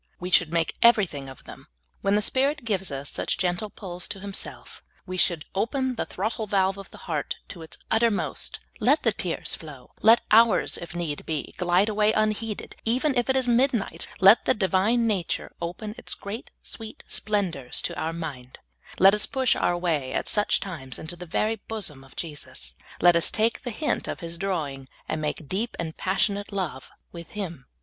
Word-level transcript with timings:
We 0.19 0.31
should 0.31 0.51
make 0.51 0.73
everything 0.81 1.29
of 1.29 1.43
them. 1.43 1.67
When 2.01 2.15
the 2.15 2.23
Spirit 2.23 2.65
gives 2.65 2.91
us 2.91 3.07
such 3.11 3.37
gentle 3.37 3.69
pulls 3.69 4.07
to 4.07 4.19
Himself, 4.19 4.81
we 5.05 5.15
should 5.15 5.45
open 5.53 5.93
the 5.93 6.07
throttle 6.07 6.47
valve 6.47 6.79
of 6.79 6.89
the 6.89 6.97
heart 7.05 7.35
to 7.49 7.61
its 7.61 7.77
utter 7.91 8.09
most; 8.09 8.59
let 8.79 9.03
the 9.03 9.11
tears 9.11 9.53
flow; 9.53 9.91
let 10.01 10.21
hours, 10.31 10.79
if 10.79 10.95
need 10.95 11.23
be, 11.27 11.53
glide 11.55 11.87
away 11.87 12.13
unheeded, 12.13 12.75
even 12.83 13.15
if 13.15 13.29
it 13.29 13.35
is 13.35 13.47
midnight; 13.47 14.07
let 14.19 14.45
the 14.45 14.55
Divine 14.55 15.05
nature 15.05 15.53
open 15.61 15.93
its 15.99 16.15
great, 16.15 16.49
sweet 16.63 17.03
splendors 17.07 17.79
to 17.83 17.95
our 17.95 18.11
mind; 18.11 18.57
let 18.97 19.13
us 19.13 19.27
push 19.27 19.55
our 19.55 19.77
way 19.77 20.13
at 20.13 20.27
such 20.27 20.59
times 20.59 20.97
into 20.97 21.15
the 21.15 21.27
very 21.27 21.57
bosom 21.67 22.03
of 22.03 22.15
Jesus; 22.15 22.73
let 23.01 23.15
us 23.15 23.29
take 23.29 23.61
the 23.61 23.69
hint 23.69 24.07
of 24.07 24.19
His 24.19 24.39
drawing, 24.39 24.89
and 25.07 25.21
make 25.21 25.47
deep 25.47 25.75
and 25.77 25.95
passionate 25.95 26.51
love 26.51 26.89
with 27.11 27.27
Him. 27.37 27.67